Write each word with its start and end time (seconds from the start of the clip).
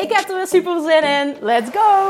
Ik 0.00 0.12
heb 0.12 0.28
er 0.28 0.36
weer 0.36 0.46
super 0.46 0.80
zin 0.80 1.02
in. 1.02 1.36
Let's 1.40 1.70
go! 1.70 2.08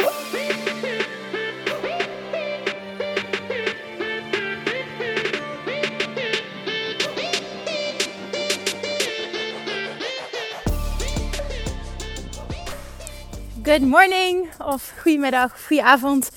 Good 13.63 13.81
morning, 13.81 14.49
of 14.59 14.93
goedemiddag, 15.03 15.67
goedenavond, 15.67 16.31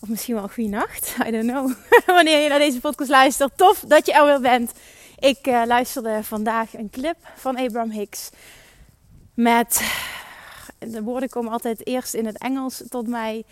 of 0.00 0.08
misschien 0.08 0.34
wel 0.34 0.48
goedenacht. 0.48 1.16
I 1.26 1.30
don't 1.30 1.46
know. 1.46 1.72
Wanneer 2.06 2.42
je 2.42 2.48
naar 2.48 2.58
deze 2.58 2.80
podcast 2.80 3.10
luistert, 3.10 3.56
tof 3.56 3.84
dat 3.86 4.06
je 4.06 4.12
er 4.12 4.24
weer 4.24 4.40
bent. 4.40 4.72
Ik 5.18 5.46
uh, 5.46 5.62
luisterde 5.66 6.20
vandaag 6.22 6.74
een 6.74 6.90
clip 6.90 7.16
van 7.36 7.56
Abraham 7.56 7.90
Hicks 7.90 8.30
met 9.34 9.82
de 10.78 11.02
woorden 11.02 11.28
komen 11.28 11.52
altijd 11.52 11.86
eerst 11.86 12.14
in 12.14 12.26
het 12.26 12.38
Engels 12.38 12.82
tot 12.88 13.06
mij. 13.06 13.44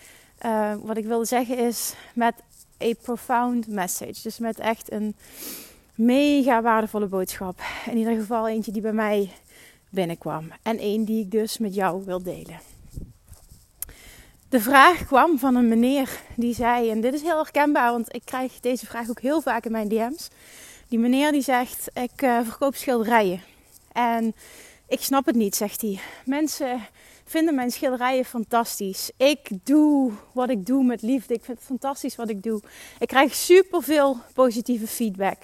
Uh, 0.46 0.74
wat 0.82 0.96
ik 0.96 1.05
wilde 1.05 1.24
zeggen 1.24 1.58
is 1.58 1.94
met 2.14 2.34
a 2.83 2.92
profound 3.02 3.66
message. 3.66 4.22
Dus 4.22 4.38
met 4.38 4.58
echt 4.58 4.92
een 4.92 5.16
mega 5.94 6.62
waardevolle 6.62 7.06
boodschap. 7.06 7.60
In 7.91 7.96
ieder 7.96 8.16
geval 8.16 8.48
eentje 8.48 8.72
die 8.72 8.83
bij 8.83 8.92
mij 8.92 9.30
binnenkwam. 9.88 10.52
En 10.62 10.78
één 10.78 11.05
die 11.05 11.24
ik 11.24 11.30
dus 11.30 11.58
met 11.58 11.74
jou 11.74 12.05
wil 12.05 12.22
delen. 12.22 12.60
De 14.48 14.61
vraag 14.61 15.06
kwam 15.06 15.38
van 15.38 15.55
een 15.55 15.68
meneer 15.68 16.20
die 16.36 16.55
zei, 16.55 16.90
en 16.90 17.00
dit 17.00 17.14
is 17.14 17.22
heel 17.22 17.36
herkenbaar, 17.36 17.90
want 17.90 18.14
ik 18.14 18.22
krijg 18.24 18.61
deze 18.61 18.86
vraag 18.86 19.11
ook 19.11 19.20
heel 19.20 19.40
vaak 19.40 19.64
in 19.64 19.72
mijn 19.72 19.88
DM's. 19.88 20.28
Die 20.88 20.98
meneer 20.98 21.33
die 21.33 21.42
zegt, 21.42 21.88
ik 21.94 22.22
uh, 22.22 22.40
verkoop 22.44 22.74
schilderijen. 22.74 23.42
En 23.92 24.34
ik 24.88 25.00
snap 25.00 25.27
het 25.27 25.34
niet, 25.34 25.56
zegt 25.56 25.80
hij. 25.80 26.00
Mensen 26.24 26.80
vinden 27.27 27.55
mijn 27.55 27.70
schilderijen 27.70 28.24
fantastisch. 28.24 29.10
Ik 29.16 29.48
doe 29.64 30.12
wat 30.32 30.50
ik 30.50 30.66
doe 30.66 30.84
met 30.84 31.02
liefde. 31.02 31.34
Ik 31.34 31.44
vind 31.44 31.58
het 31.58 31.66
fantastisch 31.66 32.16
wat 32.16 32.30
ik 32.30 32.42
doe. 32.42 32.62
Ik 32.98 33.08
krijg 33.08 33.34
superveel 33.34 34.16
positieve 34.34 34.86
feedback. 34.86 35.38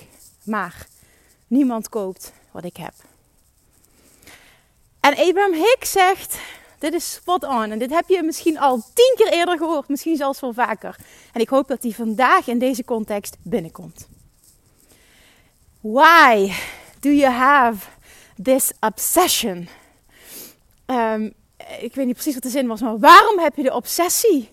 Maar 0.44 0.86
niemand 1.47 1.89
koopt 1.89 2.33
wat 2.50 2.64
ik 2.64 2.77
heb. 2.77 2.92
En 5.00 5.16
Abraham 5.16 5.52
Hicks 5.52 5.91
zegt: 5.91 6.39
Dit 6.78 6.92
is 6.92 7.12
spot 7.12 7.44
on. 7.44 7.70
En 7.70 7.78
dit 7.78 7.91
heb 7.91 8.08
je 8.08 8.22
misschien 8.22 8.58
al 8.58 8.83
tien 8.94 9.14
keer 9.17 9.33
eerder 9.33 9.58
gehoord, 9.58 9.89
misschien 9.89 10.17
zelfs 10.17 10.41
wel 10.41 10.52
vaker. 10.52 10.96
En 11.33 11.41
ik 11.41 11.48
hoop 11.48 11.69
dat 11.69 11.83
die 11.83 11.94
vandaag 11.94 12.46
in 12.46 12.58
deze 12.58 12.84
context 12.84 13.36
binnenkomt. 13.42 14.08
Why 15.80 16.52
do 17.00 17.11
you 17.11 17.33
have 17.33 17.89
this 18.42 18.72
obsession? 18.80 19.68
Um, 20.86 21.33
ik 21.80 21.94
weet 21.94 22.06
niet 22.06 22.14
precies 22.14 22.34
wat 22.34 22.42
de 22.42 22.48
zin 22.48 22.66
was, 22.66 22.80
maar 22.80 22.98
waarom 22.98 23.38
heb 23.38 23.56
je 23.56 23.62
de 23.62 23.74
obsessie 23.74 24.50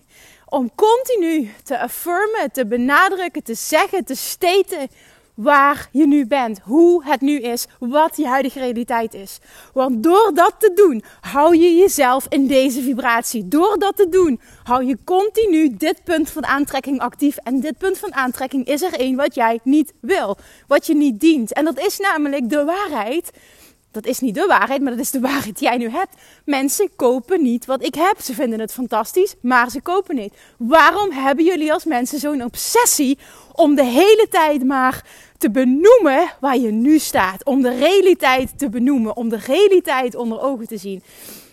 om 0.48 0.70
continu 0.74 1.52
te 1.64 1.78
affirmen, 1.78 2.52
te 2.52 2.66
benadrukken, 2.66 3.42
te 3.42 3.54
zeggen, 3.54 4.04
te 4.04 4.14
staten 4.14 4.88
waar 5.34 5.88
je 5.92 6.06
nu 6.06 6.26
bent, 6.26 6.60
hoe 6.64 7.04
het 7.04 7.20
nu 7.20 7.40
is, 7.40 7.66
wat 7.78 8.16
je 8.16 8.26
huidige 8.26 8.58
realiteit 8.58 9.14
is. 9.14 9.38
Want 9.72 10.02
door 10.02 10.30
dat 10.34 10.54
te 10.58 10.72
doen, 10.74 11.02
hou 11.20 11.56
je 11.56 11.76
jezelf 11.76 12.26
in 12.28 12.46
deze 12.46 12.82
vibratie. 12.82 13.48
Door 13.48 13.78
dat 13.78 13.96
te 13.96 14.08
doen, 14.08 14.40
hou 14.62 14.84
je 14.84 14.98
continu 15.04 15.76
dit 15.76 16.04
punt 16.04 16.30
van 16.30 16.46
aantrekking 16.46 17.00
actief. 17.00 17.36
En 17.36 17.60
dit 17.60 17.78
punt 17.78 17.98
van 17.98 18.14
aantrekking 18.14 18.66
is 18.66 18.82
er 18.82 18.92
één 18.92 19.16
wat 19.16 19.34
jij 19.34 19.60
niet 19.62 19.92
wil, 20.00 20.36
wat 20.66 20.86
je 20.86 20.94
niet 20.94 21.20
dient. 21.20 21.52
En 21.52 21.64
dat 21.64 21.78
is 21.78 21.98
namelijk 21.98 22.48
de 22.48 22.64
waarheid 22.64 23.30
dat 23.90 24.06
is 24.06 24.20
niet 24.20 24.34
de 24.34 24.46
waarheid, 24.48 24.80
maar 24.82 24.90
dat 24.90 25.00
is 25.00 25.10
de 25.10 25.20
waarheid 25.20 25.58
die 25.58 25.68
jij 25.68 25.76
nu 25.76 25.90
hebt. 25.90 26.14
Mensen 26.44 26.90
kopen 26.96 27.42
niet 27.42 27.66
wat 27.66 27.84
ik 27.84 27.94
heb. 27.94 28.20
Ze 28.20 28.34
vinden 28.34 28.60
het 28.60 28.72
fantastisch, 28.72 29.34
maar 29.40 29.70
ze 29.70 29.80
kopen 29.80 30.14
niet. 30.14 30.34
Waarom 30.56 31.10
hebben 31.10 31.44
jullie 31.44 31.72
als 31.72 31.84
mensen 31.84 32.18
zo'n 32.18 32.44
obsessie 32.44 33.18
om 33.52 33.74
de 33.74 33.84
hele 33.84 34.26
tijd 34.30 34.64
maar 34.64 35.04
te 35.38 35.50
benoemen 35.50 36.32
waar 36.40 36.56
je 36.56 36.70
nu 36.70 36.98
staat? 36.98 37.44
Om 37.44 37.62
de 37.62 37.76
realiteit 37.76 38.58
te 38.58 38.68
benoemen, 38.68 39.16
om 39.16 39.28
de 39.28 39.38
realiteit 39.46 40.14
onder 40.14 40.40
ogen 40.40 40.66
te 40.66 40.76
zien. 40.76 41.02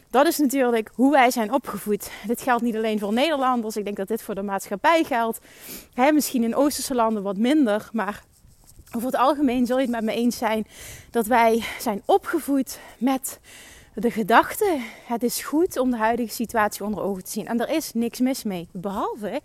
Dat 0.10 0.28
is 0.28 0.38
natuurlijk 0.38 0.92
hoe 0.94 1.12
wij 1.12 1.32
zijn 1.32 1.54
opgevoed. 1.54 2.12
Dit 2.28 2.42
geldt 2.42 2.64
niet 2.64 2.76
alleen 2.76 3.00
voor 3.00 3.14
Nederlanders. 3.14 3.78
Ik 3.78 3.84
denk 3.84 3.98
dat 3.98 4.08
dit 4.08 4.22
voor 4.22 4.36
de 4.36 4.42
maatschappij 4.42 5.04
geldt. 5.04 5.40
misschien 6.14 6.44
in 6.44 6.56
Oosterse 6.56 6.96
landen 6.96 7.24
wat 7.24 7.38
minder. 7.38 7.90
Maar 7.92 8.24
over 8.96 9.08
het 9.08 9.18
algemeen 9.18 9.66
zul 9.66 9.78
je 9.78 9.82
het 9.82 9.92
met 9.92 10.04
me 10.04 10.14
eens 10.14 10.38
zijn 10.38 10.68
dat 11.12 11.26
wij 11.26 11.64
zijn 11.80 12.02
opgevoed 12.06 12.80
met 12.98 13.40
de 13.94 14.12
gedachte: 14.12 14.80
het 15.06 15.24
is 15.24 15.42
goed 15.42 15.78
om 15.78 15.92
de 15.92 15.98
huidige 15.98 16.34
situatie 16.34 16.84
onder 16.84 17.04
ogen 17.04 17.24
te 17.24 17.32
zien. 17.32 17.48
En 17.48 17.62
er 17.62 17.70
is 17.70 17.94
niks 17.94 18.20
mis 18.20 18.44
mee. 18.44 18.68
Behalve 18.72 19.42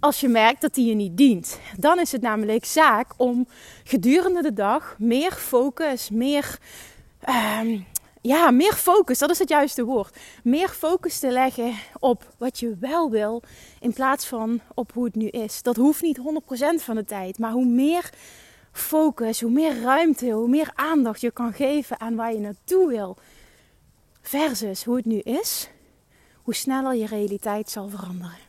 als 0.00 0.20
je 0.20 0.28
merkt 0.28 0.60
dat 0.60 0.74
die 0.74 0.86
je 0.86 0.94
niet 0.94 1.16
dient. 1.16 1.60
Dan 1.78 2.00
is 2.00 2.12
het 2.12 2.22
namelijk 2.22 2.64
zaak 2.64 3.12
om 3.16 3.48
gedurende 3.84 4.42
de 4.42 4.52
dag 4.52 4.96
meer 4.98 5.32
focus, 5.32 6.10
meer. 6.10 6.58
Um, 7.60 7.86
ja, 8.20 8.50
meer 8.50 8.72
focus, 8.72 9.18
dat 9.18 9.30
is 9.30 9.38
het 9.38 9.48
juiste 9.48 9.84
woord. 9.84 10.16
Meer 10.42 10.68
focus 10.68 11.18
te 11.18 11.30
leggen 11.30 11.72
op 11.98 12.32
wat 12.38 12.58
je 12.58 12.76
wel 12.80 13.10
wil, 13.10 13.42
in 13.80 13.92
plaats 13.92 14.26
van 14.26 14.60
op 14.74 14.92
hoe 14.92 15.04
het 15.04 15.14
nu 15.14 15.28
is. 15.28 15.62
Dat 15.62 15.76
hoeft 15.76 16.02
niet 16.02 16.18
100% 16.18 16.22
van 16.82 16.96
de 16.96 17.04
tijd, 17.04 17.38
maar 17.38 17.50
hoe 17.50 17.66
meer 17.66 18.10
focus, 18.76 19.40
hoe 19.40 19.50
meer 19.50 19.80
ruimte, 19.80 20.30
hoe 20.30 20.48
meer 20.48 20.70
aandacht 20.74 21.20
je 21.20 21.30
kan 21.30 21.52
geven 21.52 22.00
aan 22.00 22.16
waar 22.16 22.32
je 22.32 22.38
naartoe 22.38 22.88
wil, 22.88 23.16
versus 24.22 24.84
hoe 24.84 24.96
het 24.96 25.04
nu 25.04 25.18
is, 25.18 25.70
hoe 26.42 26.54
sneller 26.54 26.94
je 26.94 27.06
realiteit 27.06 27.70
zal 27.70 27.88
veranderen. 27.88 28.44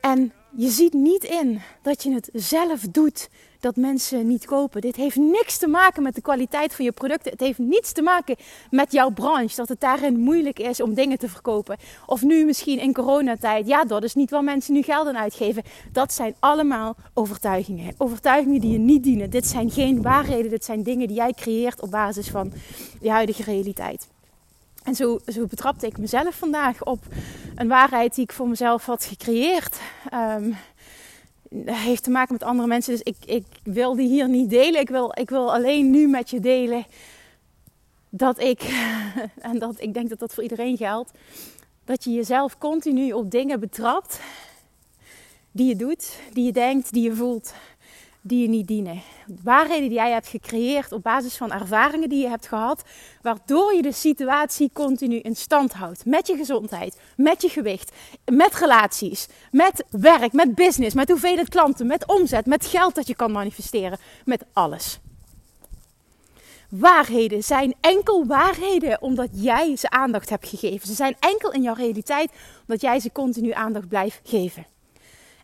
En 0.00 0.32
je 0.56 0.68
ziet 0.68 0.92
niet 0.92 1.24
in 1.24 1.60
dat 1.82 2.02
je 2.02 2.14
het 2.14 2.30
zelf 2.32 2.80
doet 2.80 3.28
dat 3.60 3.76
mensen 3.76 4.26
niet 4.26 4.44
kopen. 4.44 4.80
Dit 4.80 4.96
heeft 4.96 5.16
niks 5.16 5.58
te 5.58 5.68
maken 5.68 6.02
met 6.02 6.14
de 6.14 6.20
kwaliteit 6.20 6.74
van 6.74 6.84
je 6.84 6.92
producten. 6.92 7.32
Het 7.32 7.40
heeft 7.40 7.58
niets 7.58 7.92
te 7.92 8.02
maken 8.02 8.36
met 8.70 8.92
jouw 8.92 9.10
branche. 9.10 9.56
Dat 9.56 9.68
het 9.68 9.80
daarin 9.80 10.18
moeilijk 10.18 10.58
is 10.58 10.80
om 10.80 10.94
dingen 10.94 11.18
te 11.18 11.28
verkopen. 11.28 11.76
Of 12.06 12.22
nu 12.22 12.44
misschien 12.44 12.80
in 12.80 12.92
coronatijd. 12.92 13.66
Ja, 13.66 13.84
dat 13.84 14.02
is 14.02 14.14
niet 14.14 14.30
waar 14.30 14.44
mensen 14.44 14.74
nu 14.74 14.82
geld 14.82 15.06
aan 15.06 15.18
uitgeven. 15.18 15.62
Dat 15.92 16.12
zijn 16.12 16.34
allemaal 16.38 16.96
overtuigingen. 17.14 17.94
Overtuigingen 17.98 18.60
die 18.60 18.72
je 18.72 18.78
niet 18.78 19.02
dienen. 19.02 19.30
Dit 19.30 19.46
zijn 19.46 19.70
geen 19.70 20.02
waarheden. 20.02 20.50
Dit 20.50 20.64
zijn 20.64 20.82
dingen 20.82 21.06
die 21.06 21.16
jij 21.16 21.32
creëert 21.32 21.80
op 21.80 21.90
basis 21.90 22.28
van 22.28 22.52
de 23.00 23.10
huidige 23.10 23.42
realiteit. 23.42 24.08
En 24.88 24.94
zo, 24.94 25.18
zo 25.26 25.46
betrapte 25.46 25.86
ik 25.86 25.98
mezelf 25.98 26.34
vandaag 26.34 26.84
op 26.84 27.04
een 27.54 27.68
waarheid 27.68 28.14
die 28.14 28.24
ik 28.24 28.32
voor 28.32 28.48
mezelf 28.48 28.86
had 28.86 29.04
gecreëerd. 29.04 29.80
Um, 30.14 30.56
heeft 31.64 32.02
te 32.02 32.10
maken 32.10 32.32
met 32.32 32.42
andere 32.42 32.68
mensen. 32.68 32.92
Dus 32.92 33.02
ik, 33.02 33.16
ik 33.24 33.44
wil 33.62 33.96
die 33.96 34.08
hier 34.08 34.28
niet 34.28 34.50
delen. 34.50 34.80
Ik 34.80 34.88
wil, 34.88 35.12
ik 35.14 35.30
wil 35.30 35.54
alleen 35.54 35.90
nu 35.90 36.08
met 36.08 36.30
je 36.30 36.40
delen 36.40 36.86
dat 38.08 38.40
ik, 38.40 38.62
en 39.50 39.58
dat 39.58 39.80
ik 39.80 39.94
denk 39.94 40.08
dat 40.08 40.18
dat 40.18 40.34
voor 40.34 40.42
iedereen 40.42 40.76
geldt, 40.76 41.10
dat 41.84 42.04
je 42.04 42.10
jezelf 42.10 42.58
continu 42.58 43.12
op 43.12 43.30
dingen 43.30 43.60
betrapt 43.60 44.20
die 45.50 45.68
je 45.68 45.76
doet, 45.76 46.18
die 46.32 46.44
je 46.44 46.52
denkt, 46.52 46.92
die 46.92 47.02
je 47.02 47.14
voelt, 47.14 47.52
die 48.28 48.42
je 48.42 48.48
niet 48.48 48.66
dienen. 48.66 49.02
Waarheden 49.42 49.88
die 49.88 49.98
jij 49.98 50.10
hebt 50.10 50.28
gecreëerd 50.28 50.92
op 50.92 51.02
basis 51.02 51.36
van 51.36 51.52
ervaringen 51.52 52.08
die 52.08 52.22
je 52.22 52.28
hebt 52.28 52.46
gehad, 52.46 52.82
waardoor 53.22 53.74
je 53.74 53.82
de 53.82 53.92
situatie 53.92 54.70
continu 54.72 55.16
in 55.16 55.36
stand 55.36 55.72
houdt. 55.72 56.04
Met 56.04 56.26
je 56.26 56.36
gezondheid, 56.36 57.00
met 57.16 57.42
je 57.42 57.48
gewicht, 57.48 57.92
met 58.24 58.54
relaties, 58.54 59.28
met 59.50 59.84
werk, 59.90 60.32
met 60.32 60.54
business, 60.54 60.94
met 60.94 61.08
hoeveelheid 61.08 61.48
klanten, 61.48 61.86
met 61.86 62.06
omzet, 62.06 62.46
met 62.46 62.66
geld 62.66 62.94
dat 62.94 63.06
je 63.06 63.16
kan 63.16 63.32
manifesteren, 63.32 63.98
met 64.24 64.44
alles. 64.52 64.98
Waarheden 66.70 67.44
zijn 67.44 67.74
enkel 67.80 68.26
waarheden 68.26 69.02
omdat 69.02 69.28
jij 69.32 69.76
ze 69.76 69.90
aandacht 69.90 70.30
hebt 70.30 70.48
gegeven. 70.48 70.88
Ze 70.88 70.94
zijn 70.94 71.16
enkel 71.20 71.52
in 71.52 71.62
jouw 71.62 71.74
realiteit 71.74 72.32
omdat 72.60 72.80
jij 72.80 73.00
ze 73.00 73.12
continu 73.12 73.52
aandacht 73.52 73.88
blijft 73.88 74.20
geven. 74.24 74.66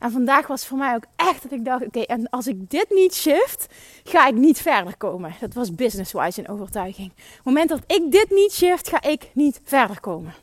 En 0.04 0.10
vandaag 0.10 0.46
was 0.46 0.66
voor 0.66 0.78
mij 0.78 0.94
ook 0.94 1.04
echt 1.16 1.42
dat 1.42 1.52
ik 1.52 1.64
dacht: 1.64 1.86
oké, 1.86 2.00
en 2.00 2.30
als 2.30 2.46
ik 2.46 2.70
dit 2.70 2.86
niet 2.90 3.14
shift, 3.14 3.66
ga 4.04 4.26
ik 4.26 4.34
niet 4.34 4.60
verder 4.60 4.96
komen. 4.96 5.34
Dat 5.40 5.54
was 5.54 5.74
business-wise 5.74 6.40
een 6.40 6.48
overtuiging. 6.48 7.10
Op 7.10 7.16
het 7.16 7.44
moment 7.44 7.68
dat 7.68 7.80
ik 7.86 8.12
dit 8.12 8.30
niet 8.30 8.52
shift, 8.52 8.88
ga 8.88 9.02
ik 9.02 9.30
niet 9.32 9.60
verder 9.64 10.00
komen. 10.00 10.34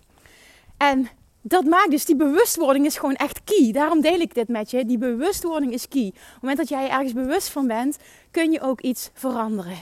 En 0.77 1.09
dat 1.41 1.63
maakt 1.63 1.91
dus, 1.91 2.05
die 2.05 2.15
bewustwording 2.15 2.85
is 2.85 2.97
gewoon 2.97 3.15
echt 3.15 3.43
key. 3.43 3.71
Daarom 3.71 4.01
deel 4.01 4.19
ik 4.19 4.33
dit 4.33 4.47
met 4.47 4.71
je. 4.71 4.85
Die 4.85 4.97
bewustwording 4.97 5.73
is 5.73 5.87
key. 5.87 6.07
Op 6.07 6.13
het 6.15 6.41
moment 6.41 6.59
dat 6.59 6.69
jij 6.69 6.89
ergens 6.89 7.13
bewust 7.13 7.49
van 7.49 7.67
bent, 7.67 7.97
kun 8.31 8.51
je 8.51 8.61
ook 8.61 8.81
iets 8.81 9.09
veranderen. 9.13 9.77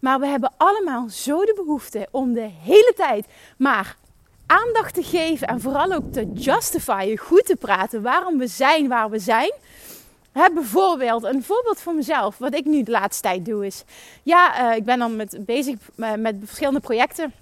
Maar 0.00 0.20
we 0.20 0.26
hebben 0.26 0.52
allemaal 0.56 1.08
zo 1.08 1.44
de 1.44 1.54
behoefte 1.56 2.08
om 2.10 2.32
de 2.32 2.50
hele 2.62 2.92
tijd 2.96 3.26
maar 3.58 3.96
aandacht 4.52 4.94
te 4.94 5.02
geven 5.02 5.46
en 5.46 5.60
vooral 5.60 5.92
ook 5.92 6.12
te 6.12 6.30
justifyen, 6.34 7.18
goed 7.18 7.46
te 7.46 7.56
praten 7.56 8.02
waarom 8.02 8.38
we 8.38 8.46
zijn 8.46 8.88
waar 8.88 9.10
we 9.10 9.18
zijn. 9.18 9.52
Heb 10.32 10.54
bijvoorbeeld, 10.54 11.24
een 11.24 11.42
voorbeeld 11.42 11.80
voor 11.80 11.94
mezelf, 11.94 12.38
wat 12.38 12.54
ik 12.54 12.64
nu 12.64 12.82
de 12.82 12.90
laatste 12.90 13.22
tijd 13.22 13.44
doe 13.44 13.66
is, 13.66 13.84
ja, 14.22 14.70
uh, 14.70 14.76
ik 14.76 14.84
ben 14.84 14.98
dan 14.98 15.16
met, 15.16 15.36
bezig 15.40 15.76
met, 15.94 16.20
met 16.20 16.36
verschillende 16.44 16.80
projecten 16.80 17.32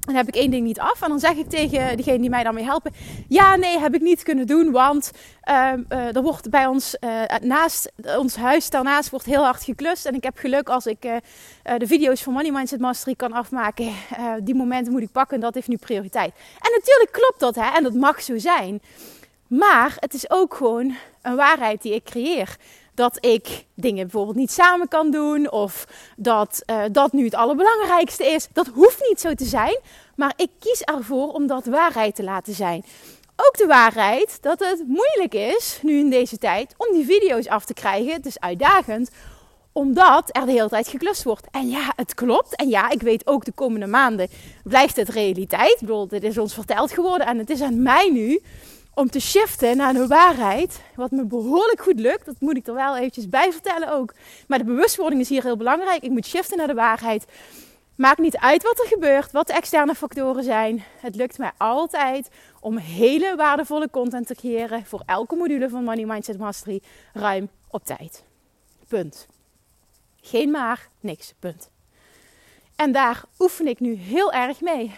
dan 0.00 0.14
heb 0.14 0.28
ik 0.28 0.36
één 0.36 0.50
ding 0.50 0.66
niet 0.66 0.80
af. 0.80 1.02
En 1.02 1.08
dan 1.08 1.20
zeg 1.20 1.34
ik 1.34 1.48
tegen 1.48 1.96
degene 1.96 2.18
die 2.18 2.30
mij 2.30 2.42
daarmee 2.42 2.64
helpen: 2.64 2.92
Ja, 3.28 3.56
nee, 3.56 3.78
heb 3.78 3.94
ik 3.94 4.00
niet 4.00 4.22
kunnen 4.22 4.46
doen. 4.46 4.70
Want 4.70 5.10
uh, 5.48 6.16
er 6.16 6.22
wordt 6.22 6.50
bij 6.50 6.66
ons, 6.66 6.96
uh, 7.00 7.22
naast 7.42 7.92
ons 8.18 8.36
huis 8.36 8.70
daarnaast, 8.70 9.10
wordt 9.10 9.26
heel 9.26 9.42
hard 9.42 9.64
geklust. 9.64 10.06
En 10.06 10.14
ik 10.14 10.22
heb 10.22 10.38
geluk 10.38 10.68
als 10.68 10.86
ik 10.86 11.00
de 11.78 11.86
video's 11.86 12.22
van 12.22 12.32
Money 12.32 12.52
Mindset 12.52 12.80
Mastery 12.80 13.14
kan 13.16 13.32
afmaken. 13.32 13.92
die 14.42 14.54
momenten 14.54 14.92
moet 14.92 15.02
ik 15.02 15.12
pakken 15.12 15.36
en 15.36 15.42
dat 15.42 15.54
heeft 15.54 15.68
nu 15.68 15.76
prioriteit. 15.76 16.32
En 16.60 16.70
natuurlijk 16.72 17.12
klopt 17.12 17.40
dat, 17.40 17.54
hè? 17.54 17.76
En 17.76 17.82
dat 17.82 17.94
mag 17.94 18.22
zo 18.22 18.38
zijn. 18.38 18.80
Maar 19.46 19.96
het 19.98 20.14
is 20.14 20.30
ook 20.30 20.54
gewoon 20.54 20.96
een 21.22 21.36
waarheid 21.36 21.82
die 21.82 21.94
ik 21.94 22.04
creëer 22.04 22.56
dat 22.94 23.16
ik 23.24 23.64
dingen 23.74 24.02
bijvoorbeeld 24.02 24.36
niet 24.36 24.50
samen 24.50 24.88
kan 24.88 25.10
doen 25.10 25.50
of 25.50 25.86
dat 26.16 26.62
uh, 26.66 26.82
dat 26.92 27.12
nu 27.12 27.24
het 27.24 27.34
allerbelangrijkste 27.34 28.24
is. 28.24 28.48
Dat 28.52 28.66
hoeft 28.66 29.04
niet 29.08 29.20
zo 29.20 29.34
te 29.34 29.44
zijn, 29.44 29.78
maar 30.16 30.32
ik 30.36 30.50
kies 30.58 30.80
ervoor 30.80 31.32
om 31.32 31.46
dat 31.46 31.66
waarheid 31.66 32.14
te 32.14 32.22
laten 32.22 32.54
zijn. 32.54 32.84
Ook 33.36 33.56
de 33.56 33.66
waarheid 33.66 34.38
dat 34.42 34.58
het 34.58 34.84
moeilijk 34.86 35.34
is, 35.34 35.78
nu 35.82 35.98
in 35.98 36.10
deze 36.10 36.38
tijd, 36.38 36.74
om 36.76 36.94
die 36.94 37.04
video's 37.04 37.46
af 37.46 37.64
te 37.64 37.74
krijgen. 37.74 38.12
Het 38.12 38.26
is 38.26 38.40
uitdagend, 38.40 39.10
omdat 39.72 40.28
er 40.36 40.46
de 40.46 40.52
hele 40.52 40.68
tijd 40.68 40.88
geklust 40.88 41.22
wordt. 41.22 41.46
En 41.50 41.68
ja, 41.68 41.92
het 41.96 42.14
klopt. 42.14 42.56
En 42.56 42.68
ja, 42.68 42.90
ik 42.90 43.02
weet 43.02 43.26
ook 43.26 43.44
de 43.44 43.52
komende 43.52 43.86
maanden 43.86 44.28
blijft 44.64 44.96
het 44.96 45.08
realiteit. 45.08 45.76
Bedoel, 45.80 46.08
dit 46.08 46.22
is 46.22 46.38
ons 46.38 46.54
verteld 46.54 46.92
geworden 46.92 47.26
en 47.26 47.38
het 47.38 47.50
is 47.50 47.62
aan 47.62 47.82
mij 47.82 48.10
nu 48.12 48.40
om 48.94 49.10
te 49.10 49.20
shiften 49.20 49.76
naar 49.76 49.92
de 49.92 50.06
waarheid. 50.06 50.80
Wat 50.94 51.10
me 51.10 51.24
behoorlijk 51.24 51.80
goed 51.80 52.00
lukt. 52.00 52.26
Dat 52.26 52.40
moet 52.40 52.56
ik 52.56 52.66
er 52.66 52.74
wel 52.74 52.96
eventjes 52.96 53.28
bij 53.28 53.52
vertellen 53.52 53.92
ook. 53.92 54.14
Maar 54.46 54.58
de 54.58 54.64
bewustwording 54.64 55.20
is 55.20 55.28
hier 55.28 55.42
heel 55.42 55.56
belangrijk. 55.56 56.02
Ik 56.02 56.10
moet 56.10 56.26
shiften 56.26 56.56
naar 56.56 56.66
de 56.66 56.74
waarheid. 56.74 57.24
Maakt 57.94 58.18
niet 58.18 58.36
uit 58.36 58.62
wat 58.62 58.78
er 58.78 58.86
gebeurt, 58.86 59.32
wat 59.32 59.46
de 59.46 59.52
externe 59.52 59.94
factoren 59.94 60.44
zijn. 60.44 60.84
Het 61.00 61.14
lukt 61.14 61.38
mij 61.38 61.50
altijd 61.56 62.28
om 62.60 62.76
hele 62.76 63.36
waardevolle 63.36 63.90
content 63.90 64.26
te 64.26 64.34
creëren 64.34 64.86
voor 64.86 65.02
elke 65.06 65.34
module 65.34 65.68
van 65.68 65.84
Money 65.84 66.04
Mindset 66.04 66.38
Mastery 66.38 66.80
ruim 67.12 67.48
op 67.68 67.84
tijd. 67.84 68.24
Punt. 68.88 69.26
Geen 70.20 70.50
maar, 70.50 70.88
niks. 71.00 71.34
Punt. 71.38 71.70
En 72.76 72.92
daar 72.92 73.24
oefen 73.38 73.66
ik 73.66 73.80
nu 73.80 73.94
heel 73.94 74.32
erg 74.32 74.60
mee. 74.60 74.94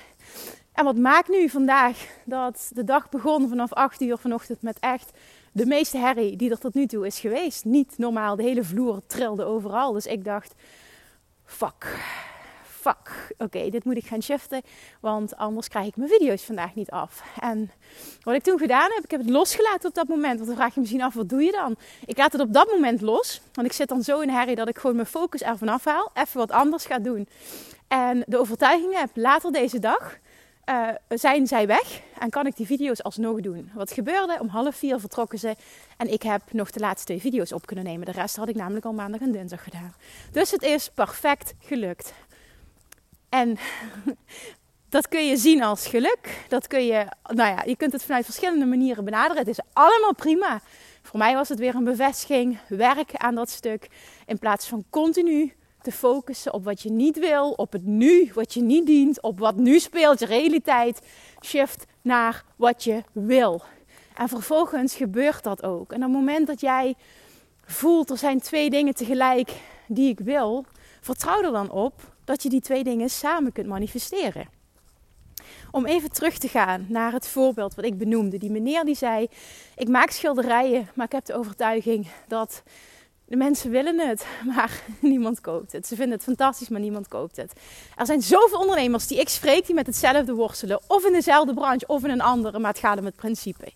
En 0.77 0.85
wat 0.85 0.97
maakt 0.97 1.29
nu 1.29 1.49
vandaag 1.49 2.07
dat 2.25 2.71
de 2.75 2.85
dag 2.85 3.09
begon 3.09 3.49
vanaf 3.49 3.73
8 3.73 4.01
uur 4.01 4.19
vanochtend 4.19 4.63
met 4.63 4.79
echt 4.81 5.11
de 5.53 5.67
meeste 5.67 5.99
herrie 5.99 6.37
die 6.37 6.51
er 6.51 6.59
tot 6.59 6.75
nu 6.75 6.87
toe 6.87 7.07
is 7.07 7.21
geweest. 7.21 7.65
Niet 7.65 7.99
normaal, 7.99 8.37
de 8.37 8.43
hele 8.43 8.65
vloer 8.65 9.01
trilde 9.07 9.45
overal. 9.45 9.93
Dus 9.93 10.07
ik 10.07 10.25
dacht, 10.25 10.55
fuck, 11.45 12.05
fuck, 12.65 13.35
oké, 13.39 13.71
dit 13.71 13.85
moet 13.85 13.97
ik 13.97 14.07
gaan 14.07 14.23
shiften, 14.23 14.63
want 15.01 15.37
anders 15.37 15.69
krijg 15.69 15.87
ik 15.87 15.97
mijn 15.97 16.11
video's 16.11 16.43
vandaag 16.43 16.75
niet 16.75 16.91
af. 16.91 17.23
En 17.41 17.71
wat 18.23 18.35
ik 18.35 18.43
toen 18.43 18.59
gedaan 18.59 18.91
heb, 18.95 19.05
ik 19.05 19.11
heb 19.11 19.21
het 19.21 19.31
losgelaten 19.31 19.89
op 19.89 19.95
dat 19.95 20.09
moment. 20.09 20.35
Want 20.35 20.47
dan 20.47 20.57
vraag 20.57 20.75
je 20.75 20.81
misschien 20.81 21.03
af, 21.03 21.15
wat 21.15 21.29
doe 21.29 21.43
je 21.43 21.53
dan? 21.53 21.77
Ik 22.07 22.19
laat 22.19 22.33
het 22.33 22.41
op 22.41 22.53
dat 22.53 22.71
moment 22.71 23.01
los, 23.01 23.41
want 23.53 23.67
ik 23.67 23.73
zit 23.73 23.89
dan 23.89 24.03
zo 24.03 24.21
in 24.21 24.29
herrie 24.29 24.57
dat 24.57 24.69
ik 24.69 24.79
gewoon 24.79 24.97
mijn 24.97 25.09
focus 25.09 25.43
ervan 25.43 25.69
afhaal, 25.69 26.11
even 26.15 26.39
wat 26.39 26.51
anders 26.51 26.87
ga 26.87 26.99
doen. 26.99 27.29
En 27.89 28.25
de 28.27 28.39
overtuiging 28.39 28.99
heb 28.99 29.11
later 29.15 29.53
deze 29.53 29.79
dag 29.79 30.19
uh, 30.71 30.89
zijn 31.09 31.47
zij 31.47 31.67
weg 31.67 32.01
en 32.19 32.31
kan 32.31 32.47
ik 32.47 32.57
die 32.57 32.67
video's 32.67 33.01
alsnog 33.01 33.41
doen. 33.41 33.71
Wat 33.75 33.93
gebeurde? 33.93 34.37
Om 34.41 34.49
half 34.49 34.77
vier 34.77 35.01
vertrokken 35.01 35.39
ze 35.39 35.57
en 35.97 36.13
ik 36.13 36.23
heb 36.23 36.43
nog 36.53 36.71
de 36.71 36.81
laatste 36.81 37.07
twee 37.07 37.21
video's 37.21 37.53
op 37.53 37.67
kunnen 37.67 37.85
nemen. 37.85 38.07
De 38.07 38.13
rest 38.13 38.37
had 38.37 38.49
ik 38.49 38.55
namelijk 38.55 38.85
al 38.85 38.93
maandag 38.93 39.21
en 39.21 39.33
dinsdag 39.33 39.65
gedaan. 39.65 39.95
Dus 40.33 40.51
het 40.51 40.63
is 40.63 40.91
perfect 40.91 41.55
gelukt. 41.59 42.15
En 43.29 43.59
dat 44.89 45.09
kun 45.09 45.27
je 45.27 45.37
zien 45.37 45.63
als 45.63 45.87
geluk. 45.87 46.45
Dat 46.49 46.67
kun 46.67 46.85
je, 46.87 47.07
nou 47.23 47.51
ja, 47.51 47.63
je 47.65 47.77
kunt 47.77 47.93
het 47.93 48.03
vanuit 48.03 48.25
verschillende 48.25 48.67
manieren 48.67 49.05
benaderen. 49.05 49.39
Het 49.39 49.49
is 49.49 49.65
allemaal 49.73 50.15
prima. 50.15 50.61
Voor 51.03 51.19
mij 51.19 51.35
was 51.35 51.49
het 51.49 51.59
weer 51.59 51.75
een 51.75 51.85
bevestiging. 51.85 52.59
Werk 52.69 53.15
aan 53.15 53.35
dat 53.35 53.51
stuk 53.51 53.89
in 54.27 54.39
plaats 54.39 54.67
van 54.67 54.85
continu 54.91 55.55
te 55.87 55.93
focussen 55.93 56.53
op 56.53 56.65
wat 56.65 56.83
je 56.83 56.91
niet 56.91 57.19
wil, 57.19 57.51
op 57.51 57.73
het 57.73 57.85
nu, 57.85 58.31
wat 58.35 58.55
je 58.55 58.63
niet 58.63 58.87
dient, 58.87 59.23
op 59.23 59.39
wat 59.39 59.57
nu 59.57 59.79
speelt, 59.79 60.19
je 60.19 60.27
realiteit. 60.27 61.01
Shift 61.45 61.85
naar 62.03 62.45
wat 62.57 62.85
je 62.85 63.03
wil. 63.13 63.63
En 64.15 64.29
vervolgens 64.29 64.95
gebeurt 64.95 65.43
dat 65.43 65.63
ook. 65.63 65.93
En 65.93 65.97
op 65.97 66.03
het 66.03 66.13
moment 66.13 66.47
dat 66.47 66.61
jij 66.61 66.95
voelt, 67.65 68.11
er 68.11 68.19
zijn 68.19 68.41
twee 68.41 68.71
dingen 68.71 68.95
tegelijk 68.95 69.51
die 69.89 70.09
ik 70.09 70.19
wil, 70.19 70.65
vertrouw 71.01 71.43
er 71.43 71.53
dan 71.53 71.71
op 71.71 71.95
dat 72.25 72.43
je 72.43 72.49
die 72.49 72.61
twee 72.61 72.85
dingen 72.85 73.11
samen 73.11 73.53
kunt 73.53 73.67
manifesteren. 73.67 74.49
Om 75.71 75.87
even 75.87 76.11
terug 76.11 76.39
te 76.39 76.49
gaan 76.49 76.87
naar 76.89 77.13
het 77.13 77.29
voorbeeld 77.29 77.75
wat 77.75 77.85
ik 77.85 77.99
benoemde. 77.99 78.39
Die 78.39 78.51
meneer 78.51 78.85
die 78.85 78.95
zei: 78.95 79.29
Ik 79.77 79.89
maak 79.89 80.11
schilderijen, 80.11 80.89
maar 80.95 81.07
ik 81.07 81.13
heb 81.13 81.25
de 81.25 81.35
overtuiging 81.35 82.07
dat 82.29 82.63
de 83.27 83.37
mensen 83.37 83.71
willen 83.71 83.99
het, 83.99 84.27
maar 84.55 84.83
niemand 85.01 85.41
koopt 85.41 85.73
het. 85.73 85.87
Ze 85.87 85.97
vinden 85.97 86.15
het 86.15 86.25
fantastisch, 86.25 86.69
maar 86.69 86.81
niemand 86.81 87.09
koopt 87.09 87.37
het. 87.37 87.53
Er 87.97 88.07
zijn 88.07 88.23
zoveel 88.23 88.59
ondernemers 88.59 89.07
die 89.07 89.21
ik 89.21 89.29
spreek 89.29 89.67
die 89.67 89.75
met 89.75 89.87
hetzelfde 89.87 90.35
worstelen. 90.35 90.81
Of 90.87 91.07
in 91.07 91.13
dezelfde 91.13 91.55
branche 91.55 91.87
of 91.87 92.05
in 92.05 92.11
een 92.11 92.21
andere, 92.21 92.59
maar 92.59 92.71
het 92.71 92.81
gaat 92.81 92.99
om 92.99 93.05
het 93.05 93.17
principe. 93.17 93.73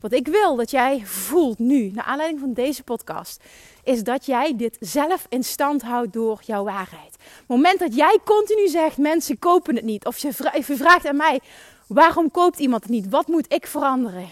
Wat 0.00 0.12
ik 0.12 0.28
wil 0.28 0.56
dat 0.56 0.70
jij 0.70 1.02
voelt 1.06 1.58
nu, 1.58 1.90
naar 1.90 2.04
aanleiding 2.04 2.40
van 2.40 2.52
deze 2.52 2.82
podcast, 2.82 3.42
is 3.84 4.02
dat 4.02 4.26
jij 4.26 4.56
dit 4.56 4.76
zelf 4.80 5.26
in 5.28 5.44
stand 5.44 5.82
houdt 5.82 6.12
door 6.12 6.40
jouw 6.44 6.64
waarheid. 6.64 7.12
Het 7.12 7.46
moment 7.46 7.78
dat 7.78 7.94
jij 7.94 8.18
continu 8.24 8.68
zegt, 8.68 8.98
mensen 8.98 9.38
kopen 9.38 9.74
het 9.74 9.84
niet. 9.84 10.06
Of 10.06 10.18
je 10.18 10.32
vraagt 10.76 11.06
aan 11.06 11.16
mij, 11.16 11.40
waarom 11.86 12.30
koopt 12.30 12.58
iemand 12.58 12.82
het 12.82 12.92
niet? 12.92 13.08
Wat 13.08 13.26
moet 13.26 13.52
ik 13.52 13.66
veranderen? 13.66 14.28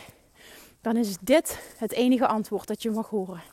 Dan 0.81 0.97
is 0.97 1.17
dit 1.21 1.59
het 1.77 1.93
enige 1.93 2.27
antwoord 2.27 2.67
dat 2.67 2.83
je 2.83 2.91
mag 2.91 3.09
horen. 3.09 3.52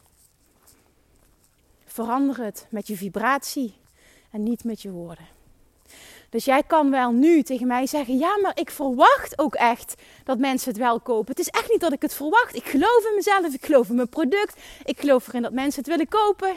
Verander 2.00 2.44
het 2.44 2.68
met 2.70 2.88
je 2.88 2.98
vibratie 2.98 3.74
en 4.32 4.44
niet 4.44 4.63
met 4.63 4.82
je 4.82 4.91
woorden. 4.91 5.27
Dus 6.29 6.46
jij 6.46 6.63
kan 6.63 6.91
wel 6.91 7.12
nu 7.12 7.44
tegen 7.44 7.68
mij 7.68 7.86
zeggen: 7.88 8.18
Ja, 8.18 8.38
maar 8.41 8.51
ik 8.60 8.70
verwacht 8.70 9.39
ook 9.39 9.56
echt 9.56 9.96
dat 10.24 10.38
mensen 10.38 10.70
het 10.70 10.79
wel 10.79 11.00
kopen. 11.00 11.29
Het 11.29 11.39
is 11.39 11.48
echt 11.48 11.70
niet 11.70 11.79
dat 11.79 11.91
ik 11.91 12.01
het 12.01 12.13
verwacht. 12.13 12.56
Ik 12.56 12.63
geloof 12.63 13.06
in 13.10 13.15
mezelf, 13.15 13.53
ik 13.53 13.65
geloof 13.65 13.89
in 13.89 13.96
mijn 13.96 14.10
product, 14.10 14.60
ik 14.84 15.00
geloof 15.00 15.27
erin 15.27 15.41
dat 15.41 15.51
mensen 15.51 15.79
het 15.79 15.89
willen 15.89 16.08
kopen. 16.08 16.56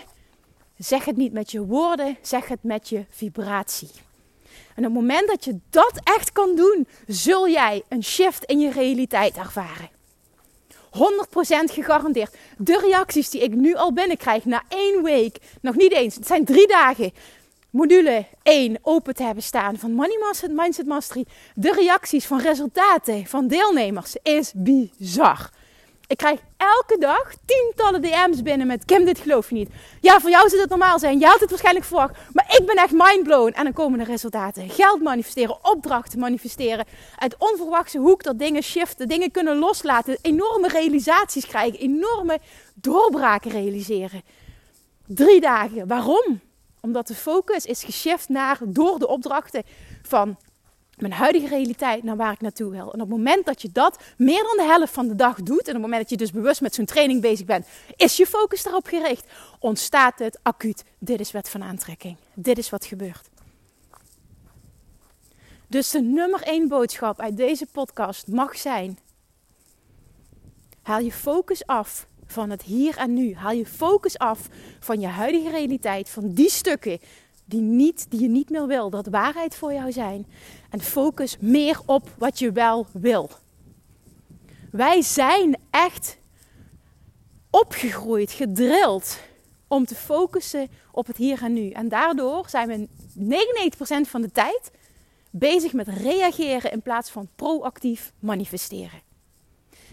Zeg 0.76 1.04
het 1.04 1.16
niet 1.16 1.32
met 1.32 1.50
je 1.50 1.66
woorden, 1.66 2.18
zeg 2.20 2.48
het 2.48 2.62
met 2.62 2.88
je 2.88 3.04
vibratie. 3.08 3.90
En 4.74 4.86
op 4.86 4.92
het 4.92 4.92
moment 4.92 5.28
dat 5.28 5.44
je 5.44 5.58
dat 5.70 6.00
echt 6.04 6.32
kan 6.32 6.56
doen, 6.56 6.86
zul 7.06 7.48
jij 7.48 7.82
een 7.88 8.04
shift 8.04 8.44
in 8.44 8.60
je 8.60 8.70
realiteit 8.70 9.36
ervaren. 9.36 9.88
100% 10.92 11.72
gegarandeerd. 11.72 12.36
De 12.56 12.78
reacties 12.78 13.30
die 13.30 13.42
ik 13.42 13.54
nu 13.54 13.74
al 13.74 13.92
binnenkrijg 13.92 14.44
na 14.44 14.62
één 14.68 15.02
week, 15.02 15.38
nog 15.60 15.76
niet 15.76 15.92
eens, 15.92 16.14
het 16.14 16.26
zijn 16.26 16.44
drie 16.44 16.66
dagen, 16.66 17.12
module 17.70 18.26
1 18.42 18.78
open 18.82 19.14
te 19.14 19.22
hebben 19.22 19.42
staan 19.42 19.78
van 19.78 19.92
Money 19.92 20.18
Mindset 20.50 20.86
Mastery. 20.86 21.26
De 21.54 21.72
reacties 21.72 22.26
van 22.26 22.40
resultaten 22.40 23.26
van 23.26 23.48
deelnemers 23.48 24.16
is 24.22 24.52
bizar. 24.54 25.50
Ik 26.12 26.18
krijg 26.18 26.40
elke 26.56 26.98
dag 26.98 27.32
tientallen 27.44 28.02
DM's 28.02 28.42
binnen 28.42 28.66
met 28.66 28.84
Kim, 28.84 29.04
dit 29.04 29.18
geloof 29.18 29.48
je 29.48 29.54
niet. 29.54 29.70
Ja, 30.00 30.20
voor 30.20 30.30
jou 30.30 30.48
zou 30.48 30.60
het 30.60 30.70
normaal 30.70 30.98
zijn. 30.98 31.18
Jij 31.18 31.28
had 31.28 31.40
het 31.40 31.50
waarschijnlijk 31.50 31.86
verwacht. 31.86 32.16
Maar 32.32 32.56
ik 32.58 32.66
ben 32.66 32.76
echt 32.76 32.92
mindblown. 32.92 33.52
En 33.52 33.64
dan 33.64 33.72
komen 33.72 33.98
de 33.98 34.04
resultaten. 34.04 34.70
Geld 34.70 35.02
manifesteren, 35.02 35.64
opdrachten 35.64 36.18
manifesteren. 36.18 36.86
Uit 37.18 37.36
onverwachte 37.38 37.98
hoek 37.98 38.22
dat 38.22 38.38
dingen 38.38 38.62
shiften, 38.62 39.08
dingen 39.08 39.30
kunnen 39.30 39.58
loslaten. 39.58 40.18
Enorme 40.22 40.68
realisaties 40.68 41.46
krijgen, 41.46 41.78
enorme 41.78 42.38
doorbraken 42.74 43.50
realiseren. 43.50 44.22
Drie 45.06 45.40
dagen. 45.40 45.86
Waarom? 45.86 46.40
Omdat 46.80 47.06
de 47.06 47.14
focus 47.14 47.66
is 47.66 47.84
geshift 47.84 48.28
naar 48.28 48.58
door 48.62 48.98
de 48.98 49.08
opdrachten 49.08 49.62
van 50.02 50.36
mijn 50.96 51.12
huidige 51.12 51.48
realiteit 51.48 52.02
naar 52.02 52.16
waar 52.16 52.32
ik 52.32 52.40
naartoe 52.40 52.70
wil. 52.70 52.92
En 52.92 53.00
op 53.00 53.08
het 53.08 53.08
moment 53.08 53.46
dat 53.46 53.62
je 53.62 53.68
dat 53.72 54.02
meer 54.16 54.42
dan 54.42 54.56
de 54.56 54.72
helft 54.72 54.92
van 54.92 55.08
de 55.08 55.14
dag 55.14 55.36
doet, 55.42 55.60
en 55.60 55.66
op 55.66 55.72
het 55.72 55.80
moment 55.82 56.00
dat 56.00 56.10
je 56.10 56.16
dus 56.16 56.32
bewust 56.32 56.60
met 56.60 56.74
zo'n 56.74 56.84
training 56.84 57.20
bezig 57.20 57.46
bent, 57.46 57.66
is 57.96 58.16
je 58.16 58.26
focus 58.26 58.62
daarop 58.62 58.86
gericht, 58.86 59.26
ontstaat 59.58 60.18
het 60.18 60.38
acuut. 60.42 60.84
Dit 60.98 61.20
is 61.20 61.32
wet 61.32 61.48
van 61.48 61.62
aantrekking. 61.62 62.16
Dit 62.34 62.58
is 62.58 62.70
wat 62.70 62.84
gebeurt. 62.84 63.30
Dus 65.66 65.90
de 65.90 66.00
nummer 66.00 66.42
één 66.42 66.68
boodschap 66.68 67.20
uit 67.20 67.36
deze 67.36 67.66
podcast 67.66 68.26
mag 68.26 68.56
zijn: 68.56 68.98
haal 70.82 71.00
je 71.00 71.12
focus 71.12 71.66
af 71.66 72.06
van 72.26 72.50
het 72.50 72.62
hier 72.62 72.96
en 72.96 73.14
nu. 73.14 73.34
Haal 73.34 73.52
je 73.52 73.66
focus 73.66 74.18
af 74.18 74.48
van 74.80 75.00
je 75.00 75.06
huidige 75.06 75.50
realiteit, 75.50 76.08
van 76.08 76.32
die 76.32 76.50
stukken 76.50 76.98
die, 77.52 77.60
niet, 77.60 78.06
die 78.10 78.20
je 78.20 78.28
niet 78.28 78.50
meer 78.50 78.66
wil, 78.66 78.90
dat 78.90 79.06
waarheid 79.06 79.54
voor 79.54 79.72
jou 79.72 79.92
zijn. 79.92 80.26
En 80.70 80.80
focus 80.80 81.36
meer 81.40 81.80
op 81.86 82.10
wat 82.18 82.38
je 82.38 82.52
wel 82.52 82.86
wil. 82.92 83.30
Wij 84.70 85.02
zijn 85.02 85.56
echt 85.70 86.18
opgegroeid, 87.50 88.32
gedrild 88.32 89.18
om 89.66 89.84
te 89.84 89.94
focussen 89.94 90.68
op 90.92 91.06
het 91.06 91.16
hier 91.16 91.42
en 91.42 91.52
nu. 91.52 91.70
En 91.70 91.88
daardoor 91.88 92.48
zijn 92.48 92.68
we 92.68 92.88
99% 94.06 94.08
van 94.08 94.22
de 94.22 94.30
tijd 94.30 94.70
bezig 95.30 95.72
met 95.72 95.88
reageren 95.88 96.72
in 96.72 96.82
plaats 96.82 97.10
van 97.10 97.28
proactief 97.36 98.12
manifesteren. 98.18 99.00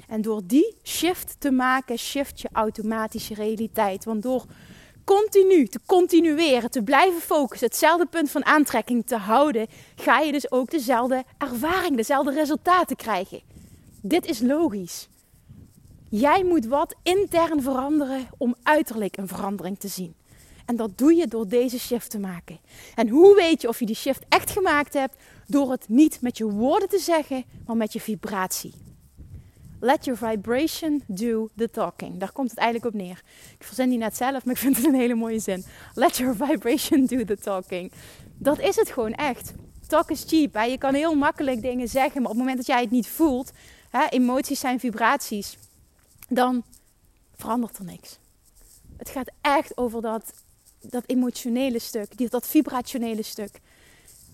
En 0.07 0.21
door 0.21 0.41
die 0.45 0.75
shift 0.83 1.35
te 1.39 1.51
maken, 1.51 1.97
shift 1.97 2.41
je 2.41 2.49
automatische 2.51 3.33
realiteit. 3.33 4.05
Want 4.05 4.23
door 4.23 4.45
continu 5.03 5.67
te 5.67 5.79
continueren, 5.85 6.71
te 6.71 6.83
blijven 6.83 7.21
focussen, 7.21 7.67
hetzelfde 7.67 8.05
punt 8.05 8.31
van 8.31 8.45
aantrekking 8.45 9.05
te 9.05 9.15
houden, 9.15 9.67
ga 9.95 10.19
je 10.19 10.31
dus 10.31 10.51
ook 10.51 10.71
dezelfde 10.71 11.23
ervaring, 11.37 11.95
dezelfde 11.95 12.33
resultaten 12.33 12.95
krijgen. 12.95 13.41
Dit 14.01 14.25
is 14.25 14.39
logisch. 14.39 15.07
Jij 16.09 16.43
moet 16.43 16.65
wat 16.65 16.95
intern 17.03 17.61
veranderen 17.61 18.27
om 18.37 18.55
uiterlijk 18.63 19.17
een 19.17 19.27
verandering 19.27 19.79
te 19.79 19.87
zien. 19.87 20.15
En 20.65 20.75
dat 20.75 20.97
doe 20.97 21.15
je 21.15 21.27
door 21.27 21.47
deze 21.47 21.79
shift 21.79 22.09
te 22.09 22.19
maken. 22.19 22.59
En 22.95 23.07
hoe 23.07 23.35
weet 23.35 23.61
je 23.61 23.67
of 23.67 23.79
je 23.79 23.85
die 23.85 23.95
shift 23.95 24.25
echt 24.29 24.49
gemaakt 24.49 24.93
hebt? 24.93 25.15
Door 25.47 25.71
het 25.71 25.89
niet 25.89 26.21
met 26.21 26.37
je 26.37 26.45
woorden 26.45 26.89
te 26.89 26.99
zeggen, 26.99 27.43
maar 27.65 27.77
met 27.77 27.93
je 27.93 27.99
vibratie. 27.99 28.73
Let 29.79 30.05
your 30.05 30.19
vibration 30.19 31.03
do 31.07 31.49
the 31.55 31.69
talking. 31.69 32.19
Daar 32.19 32.31
komt 32.31 32.49
het 32.49 32.59
eigenlijk 32.59 32.95
op 32.95 33.01
neer. 33.01 33.21
Ik 33.57 33.63
verzin 33.63 33.89
die 33.89 33.97
net 33.97 34.17
zelf, 34.17 34.45
maar 34.45 34.53
ik 34.53 34.59
vind 34.59 34.75
het 34.75 34.85
een 34.85 34.95
hele 34.95 35.15
mooie 35.15 35.39
zin. 35.39 35.65
Let 35.93 36.17
your 36.17 36.35
vibration 36.35 37.05
do 37.05 37.23
the 37.23 37.37
talking. 37.37 37.91
Dat 38.37 38.59
is 38.59 38.75
het 38.75 38.91
gewoon 38.91 39.13
echt. 39.13 39.53
Talk 39.87 40.09
is 40.09 40.23
cheap. 40.27 40.55
Je 40.55 40.77
kan 40.77 40.93
heel 40.93 41.15
makkelijk 41.15 41.61
dingen 41.61 41.87
zeggen, 41.87 42.21
maar 42.21 42.31
op 42.31 42.37
het 42.37 42.45
moment 42.45 42.57
dat 42.57 42.65
jij 42.65 42.81
het 42.81 42.91
niet 42.91 43.07
voelt, 43.07 43.51
hè, 43.89 44.05
emoties 44.07 44.59
zijn 44.59 44.79
vibraties, 44.79 45.57
dan 46.27 46.63
verandert 47.35 47.77
er 47.77 47.85
niks. 47.85 48.17
Het 48.97 49.09
gaat 49.09 49.31
echt 49.41 49.77
over 49.77 50.01
dat, 50.01 50.33
dat 50.81 51.03
emotionele 51.05 51.79
stuk, 51.79 52.31
dat 52.31 52.47
vibrationele 52.47 53.23
stuk. 53.23 53.59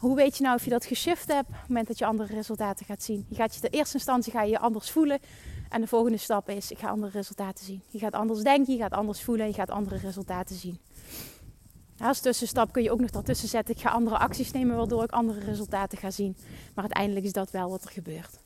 Hoe 0.05 0.15
weet 0.15 0.38
je 0.38 0.43
nou 0.43 0.55
of 0.55 0.63
je 0.63 0.69
dat 0.69 0.85
geshift 0.85 1.27
hebt 1.27 1.47
op 1.47 1.55
het 1.55 1.67
moment 1.67 1.88
dat 1.88 1.97
je 1.97 2.05
andere 2.05 2.33
resultaten 2.33 2.85
gaat 2.85 3.03
zien? 3.03 3.25
Je 3.29 3.35
gaat 3.35 3.55
je 3.55 3.62
de 3.62 3.69
eerste 3.69 3.93
instantie 3.93 4.31
ga 4.31 4.41
je, 4.41 4.50
je 4.50 4.59
anders 4.59 4.91
voelen. 4.91 5.19
En 5.69 5.81
de 5.81 5.88
volgende 5.88 6.17
stap 6.17 6.50
is, 6.50 6.71
ik 6.71 6.77
ga 6.77 6.88
andere 6.88 7.12
resultaten 7.12 7.65
zien. 7.65 7.81
Je 7.88 8.00
gaat 8.00 8.13
anders 8.13 8.41
denken, 8.41 8.74
je 8.74 8.79
gaat 8.79 8.91
anders 8.91 9.21
voelen 9.21 9.45
en 9.45 9.51
je 9.51 9.57
gaat 9.57 9.69
andere 9.69 9.97
resultaten 9.97 10.55
zien. 10.55 10.79
als 12.00 12.19
tussenstap 12.19 12.71
kun 12.71 12.83
je 12.83 12.91
ook 12.91 13.00
nog 13.00 13.09
daartussen 13.09 13.47
zetten. 13.47 13.75
Ik 13.75 13.81
ga 13.81 13.89
andere 13.89 14.17
acties 14.17 14.51
nemen 14.51 14.77
waardoor 14.77 15.03
ik 15.03 15.12
andere 15.12 15.39
resultaten 15.39 15.97
ga 15.97 16.12
zien. 16.12 16.35
Maar 16.74 16.83
uiteindelijk 16.83 17.25
is 17.25 17.33
dat 17.33 17.51
wel 17.51 17.69
wat 17.69 17.83
er 17.83 17.91
gebeurt. 17.91 18.39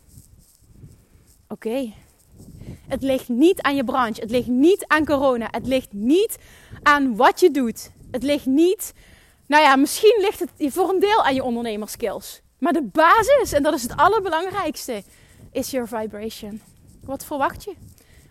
Oké. 1.47 1.93
Het 2.87 3.01
ligt 3.01 3.29
niet 3.29 3.61
aan 3.61 3.75
je 3.75 3.83
branche. 3.83 4.21
Het 4.21 4.31
ligt 4.31 4.47
niet 4.47 4.85
aan 4.87 5.05
corona. 5.05 5.47
Het 5.51 5.67
ligt 5.67 5.93
niet 5.93 6.37
aan 6.83 7.15
wat 7.15 7.39
je 7.39 7.51
doet. 7.51 7.91
Het 8.11 8.23
ligt 8.23 8.45
niet 8.45 8.93
nou 9.49 9.63
ja, 9.63 9.75
misschien 9.75 10.17
ligt 10.21 10.39
het 10.39 10.73
voor 10.73 10.89
een 10.89 10.99
deel 10.99 11.23
aan 11.23 11.33
je 11.33 11.43
ondernemerskills. 11.43 12.41
Maar 12.59 12.73
de 12.73 12.83
basis, 12.83 13.53
en 13.53 13.63
dat 13.63 13.73
is 13.73 13.83
het 13.83 13.97
allerbelangrijkste, 13.97 15.03
is 15.51 15.71
your 15.71 15.87
vibration. 15.87 16.61
Wat 17.03 17.25
verwacht 17.25 17.63
je? 17.63 17.73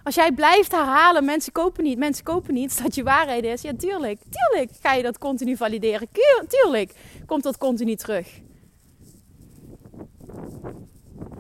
Als 0.03 0.15
jij 0.15 0.33
blijft 0.33 0.73
herhalen, 0.73 1.25
mensen 1.25 1.53
kopen 1.53 1.85
niet, 1.85 1.99
mensen 1.99 2.25
kopen 2.25 2.55
niet, 2.55 2.83
dat 2.83 2.95
je 2.95 3.03
waarheid 3.03 3.45
is. 3.45 3.63
Ja, 3.63 3.73
tuurlijk, 3.79 4.21
tuurlijk 4.31 4.71
ga 4.83 4.93
je 4.93 5.03
dat 5.03 5.19
continu 5.19 5.57
valideren. 5.57 6.09
Tuurlijk 6.49 6.93
komt 7.27 7.43
dat 7.43 7.59
continu 7.59 7.97
terug. 7.97 8.29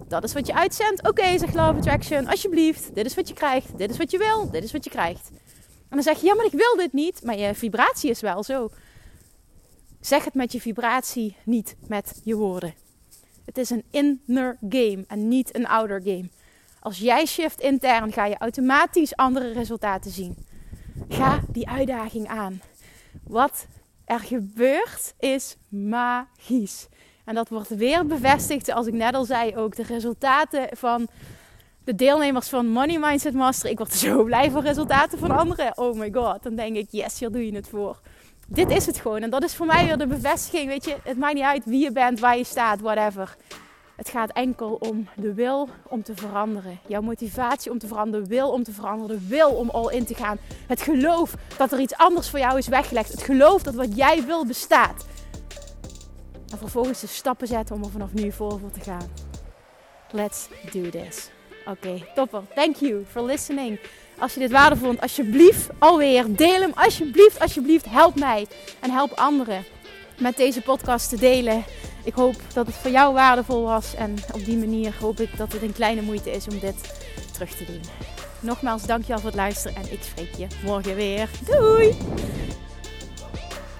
Dat 0.08 0.24
is 0.24 0.32
wat 0.32 0.46
je 0.46 0.54
uitzendt. 0.54 1.00
Oké, 1.00 1.08
okay, 1.08 1.38
zegt 1.38 1.54
Love 1.54 1.78
Attraction, 1.78 2.26
alsjeblieft. 2.26 2.94
Dit 2.94 3.06
is 3.06 3.14
wat 3.14 3.28
je 3.28 3.34
krijgt, 3.34 3.78
dit 3.78 3.90
is 3.90 3.96
wat 3.96 4.10
je 4.10 4.18
wil, 4.18 4.50
dit 4.50 4.64
is 4.64 4.72
wat 4.72 4.84
je 4.84 4.90
krijgt. 4.90 5.30
En 5.88 5.96
dan 5.96 6.02
zeg 6.02 6.20
je, 6.20 6.26
ja, 6.26 6.34
maar 6.34 6.44
ik 6.44 6.52
wil 6.52 6.76
dit 6.76 6.92
niet. 6.92 7.22
Maar 7.22 7.38
je 7.38 7.54
vibratie 7.54 8.10
is 8.10 8.20
wel 8.20 8.42
zo. 8.42 8.70
Zeg 10.00 10.24
het 10.24 10.34
met 10.34 10.52
je 10.52 10.60
vibratie, 10.60 11.36
niet 11.44 11.76
met 11.86 12.20
je 12.24 12.34
woorden. 12.34 12.74
Het 13.44 13.58
is 13.58 13.70
een 13.70 13.84
inner 13.90 14.56
game 14.68 15.04
en 15.06 15.28
niet 15.28 15.56
een 15.56 15.66
outer 15.66 16.00
game. 16.04 16.28
Als 16.80 16.98
jij 16.98 17.26
shift 17.26 17.60
intern, 17.60 18.12
ga 18.12 18.26
je 18.26 18.38
automatisch 18.38 19.16
andere 19.16 19.52
resultaten 19.52 20.10
zien. 20.10 20.36
Ga 21.08 21.40
die 21.48 21.68
uitdaging 21.68 22.28
aan. 22.28 22.60
Wat 23.24 23.66
er 24.04 24.20
gebeurt 24.20 25.14
is 25.18 25.56
magisch. 25.68 26.88
En 27.24 27.34
dat 27.34 27.48
wordt 27.48 27.68
weer 27.68 28.06
bevestigd, 28.06 28.66
zoals 28.66 28.86
ik 28.86 28.94
net 28.94 29.14
al 29.14 29.24
zei, 29.24 29.56
ook 29.56 29.76
de 29.76 29.82
resultaten 29.82 30.76
van 30.76 31.08
de 31.84 31.94
deelnemers 31.94 32.48
van 32.48 32.68
Money 32.68 32.98
Mindset 32.98 33.34
Master. 33.34 33.70
Ik 33.70 33.78
word 33.78 33.92
zo 33.94 34.24
blij 34.24 34.50
van 34.50 34.62
resultaten 34.62 35.18
van 35.18 35.30
anderen. 35.30 35.78
Oh 35.78 35.98
my 35.98 36.12
god, 36.12 36.42
dan 36.42 36.54
denk 36.54 36.76
ik, 36.76 36.86
yes, 36.90 37.18
hier 37.18 37.30
doe 37.30 37.46
je 37.46 37.54
het 37.54 37.68
voor 37.68 38.00
dit 38.48 38.70
is 38.70 38.86
het 38.86 38.98
gewoon. 38.98 39.22
En 39.22 39.30
dat 39.30 39.42
is 39.42 39.54
voor 39.54 39.66
mij 39.66 39.84
weer 39.84 39.98
de 39.98 40.06
bevestiging. 40.06 40.68
Weet 40.68 40.84
je, 40.84 40.96
het 41.02 41.18
maakt 41.18 41.34
niet 41.34 41.42
uit 41.42 41.64
wie 41.64 41.82
je 41.82 41.92
bent, 41.92 42.20
waar 42.20 42.36
je 42.36 42.44
staat, 42.44 42.80
whatever. 42.80 43.36
Het 43.96 44.08
gaat 44.08 44.30
enkel 44.30 44.74
om 44.80 45.08
de 45.16 45.34
wil 45.34 45.68
om 45.88 46.02
te 46.02 46.14
veranderen. 46.16 46.78
Jouw 46.86 47.00
motivatie 47.00 47.70
om 47.70 47.78
te 47.78 47.86
veranderen, 47.86 48.28
de 48.28 48.34
wil 48.34 48.50
om 48.50 48.62
te 48.62 48.72
veranderen, 48.72 49.18
de 49.18 49.26
wil 49.28 49.50
om 49.50 49.70
al 49.70 49.90
in 49.90 50.04
te 50.04 50.14
gaan. 50.14 50.38
Het 50.66 50.82
geloof 50.82 51.34
dat 51.56 51.72
er 51.72 51.80
iets 51.80 51.96
anders 51.96 52.30
voor 52.30 52.38
jou 52.38 52.58
is 52.58 52.68
weggelegd. 52.68 53.10
Het 53.10 53.22
geloof 53.22 53.62
dat 53.62 53.74
wat 53.74 53.96
jij 53.96 54.24
wil 54.24 54.46
bestaat. 54.46 55.06
En 56.50 56.58
vervolgens 56.58 57.00
de 57.00 57.06
stappen 57.06 57.46
zetten 57.46 57.76
om 57.76 57.82
er 57.82 57.90
vanaf 57.90 58.12
nu 58.12 58.32
voor 58.32 58.60
te 58.72 58.80
gaan. 58.80 59.08
Let's 60.10 60.48
do 60.72 60.90
this. 60.90 61.30
Oké, 61.66 62.04
topper. 62.14 62.42
Thank 62.54 62.76
you 62.76 63.04
for 63.04 63.22
listening. 63.22 63.80
Als 64.18 64.34
je 64.34 64.40
dit 64.40 64.50
waardevol 64.50 64.86
vond, 64.86 65.00
alsjeblieft 65.00 65.68
alweer 65.78 66.24
deel 66.28 66.60
hem. 66.60 66.72
Alsjeblieft, 66.74 67.40
alsjeblieft, 67.40 67.84
help 67.88 68.18
mij 68.18 68.46
en 68.80 68.90
help 68.90 69.12
anderen 69.12 69.64
met 70.18 70.36
deze 70.36 70.60
podcast 70.60 71.08
te 71.08 71.16
delen. 71.16 71.64
Ik 72.04 72.14
hoop 72.14 72.34
dat 72.54 72.66
het 72.66 72.74
voor 72.74 72.90
jou 72.90 73.14
waardevol 73.14 73.62
was 73.62 73.94
en 73.94 74.14
op 74.32 74.44
die 74.44 74.56
manier 74.56 74.94
hoop 75.00 75.20
ik 75.20 75.36
dat 75.36 75.52
het 75.52 75.62
een 75.62 75.72
kleine 75.72 76.02
moeite 76.02 76.30
is 76.30 76.48
om 76.48 76.58
dit 76.58 76.74
terug 77.32 77.50
te 77.50 77.64
doen. 77.64 77.80
Nogmaals, 78.40 78.86
dankjewel 78.86 79.18
voor 79.18 79.30
het 79.30 79.38
luisteren 79.38 79.76
en 79.76 79.92
ik 79.92 80.02
spreek 80.02 80.34
je 80.36 80.46
morgen 80.64 80.94
weer. 80.94 81.28
Doei! 81.46 81.96